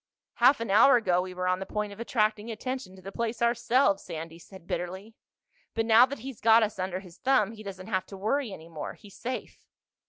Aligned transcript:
"Half 0.37 0.59
an 0.61 0.71
hour 0.71 0.95
ago 0.95 1.21
we 1.21 1.35
were 1.35 1.47
on 1.47 1.59
the 1.59 1.65
point 1.67 1.93
of 1.93 1.99
attracting 1.99 2.49
attention 2.49 2.95
to 2.95 3.03
the 3.03 3.11
place 3.11 3.39
ourselves," 3.39 4.03
Sandy 4.03 4.39
said 4.39 4.65
bitterly. 4.65 5.13
"But 5.75 5.85
now 5.85 6.07
that 6.07 6.17
he's 6.25 6.41
got 6.41 6.63
us 6.63 6.79
under 6.79 7.01
his 7.01 7.19
thumb 7.19 7.51
he 7.51 7.61
doesn't 7.61 7.85
have 7.85 8.07
to 8.07 8.17
worry 8.17 8.51
any 8.51 8.67
more. 8.67 8.93
He's 8.95 9.15
safe." 9.19 9.63